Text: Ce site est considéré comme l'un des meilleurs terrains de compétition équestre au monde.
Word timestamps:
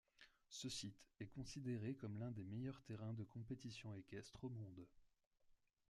Ce 0.49 0.67
site 0.67 0.97
est 1.19 1.27
considéré 1.27 1.93
comme 1.93 2.17
l'un 2.17 2.31
des 2.31 2.43
meilleurs 2.43 2.81
terrains 2.81 3.13
de 3.13 3.23
compétition 3.23 3.93
équestre 3.93 4.43
au 4.45 4.49
monde. 4.49 4.87